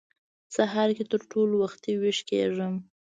سهار 0.55 0.89
کې 0.97 1.03
تر 1.11 1.21
ټولو 1.31 1.53
وختي 1.63 1.93
وېښ 2.01 2.19
کېږم. 2.29 2.73